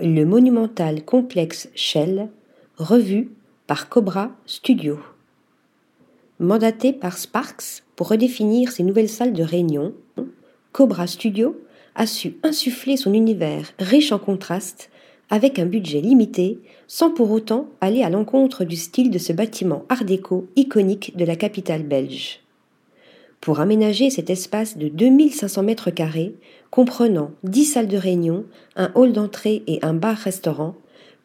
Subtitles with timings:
[0.00, 2.28] le monumental complexe Shell,
[2.76, 3.30] revu
[3.66, 5.00] par Cobra Studio.
[6.38, 9.92] Mandaté par Sparks pour redéfinir ses nouvelles salles de réunion,
[10.70, 11.60] Cobra Studio
[11.96, 14.88] a su insuffler son univers riche en contrastes
[15.30, 19.84] avec un budget limité, sans pour autant aller à l'encontre du style de ce bâtiment
[19.88, 22.40] art déco iconique de la capitale belge.
[23.40, 26.34] Pour aménager cet espace de 2500 mètres carrés,
[26.70, 28.44] comprenant 10 salles de réunion,
[28.76, 30.74] un hall d'entrée et un bar-restaurant,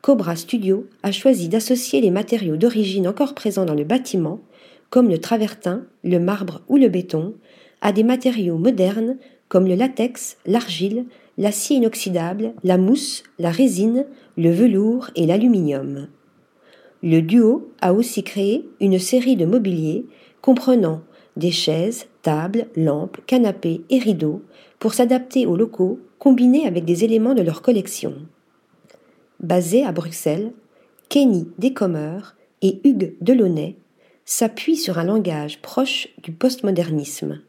[0.01, 4.41] Cobra Studio a choisi d'associer les matériaux d'origine encore présents dans le bâtiment,
[4.89, 7.33] comme le travertin, le marbre ou le béton,
[7.81, 9.17] à des matériaux modernes
[9.49, 11.05] comme le latex, l'argile,
[11.37, 14.05] l'acier inoxydable, la mousse, la résine,
[14.37, 16.07] le velours et l'aluminium.
[17.01, 20.05] Le duo a aussi créé une série de mobiliers
[20.41, 21.01] comprenant
[21.35, 24.41] des chaises, tables, lampes, canapés et rideaux
[24.79, 28.15] pour s'adapter aux locaux combinés avec des éléments de leur collection.
[29.39, 30.53] Basé à Bruxelles,
[31.09, 32.19] Kenny Descommer
[32.61, 33.75] et Hugues Delaunay
[34.25, 37.41] s'appuient sur un langage proche du postmodernisme.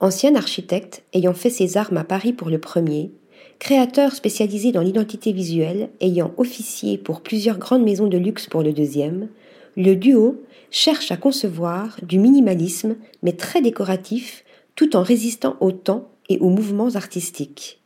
[0.00, 3.12] Ancien architecte ayant fait ses armes à Paris pour le premier,
[3.58, 8.72] créateur spécialisé dans l'identité visuelle ayant officié pour plusieurs grandes maisons de luxe pour le
[8.72, 9.28] deuxième,
[9.76, 16.10] le duo cherche à concevoir du minimalisme mais très décoratif tout en résistant au temps
[16.28, 17.82] et aux mouvements artistiques.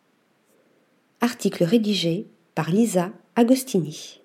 [1.20, 4.20] Article rédigé par Lisa Agostini.